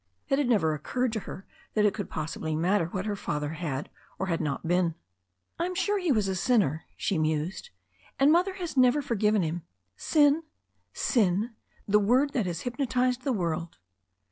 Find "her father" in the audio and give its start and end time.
3.05-3.49